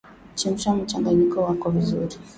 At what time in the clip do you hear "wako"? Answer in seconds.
1.47-1.69